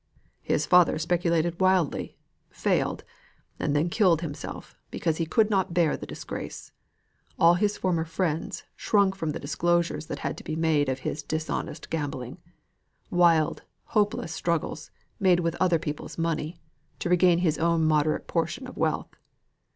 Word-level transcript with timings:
His 0.41 0.65
father 0.65 0.97
speculated 0.97 1.59
wildly, 1.59 2.17
failed, 2.49 3.03
and 3.59 3.75
then 3.75 3.87
killed 3.87 4.21
himself, 4.21 4.75
because 4.89 5.17
he 5.17 5.27
could 5.27 5.51
not 5.51 5.75
bear 5.75 5.95
the 5.95 6.07
disgrace. 6.07 6.71
All 7.37 7.53
his 7.53 7.77
former 7.77 8.03
friends 8.03 8.63
shrunk 8.75 9.13
from 9.15 9.29
the 9.29 9.39
disclosures 9.39 10.07
that 10.07 10.17
had 10.25 10.37
to 10.39 10.43
be 10.43 10.55
made 10.55 10.89
of 10.89 11.01
his 11.01 11.21
dishonest 11.21 11.91
gambling 11.91 12.39
wild, 13.11 13.61
hopeless 13.93 14.33
struggles, 14.33 14.89
made 15.19 15.39
with 15.41 15.55
other 15.59 15.77
people's 15.77 16.17
money, 16.17 16.57
to 16.97 17.07
regain 17.07 17.37
his 17.37 17.59
own 17.59 17.85
moderate 17.85 18.25
portion 18.25 18.65
of 18.65 18.77
wealth. 18.77 19.13